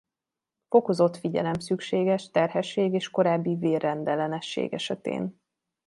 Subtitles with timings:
[0.67, 5.41] Fokozott figyelem szükséges terhesség és korábbi vér-rendellenesség esetén.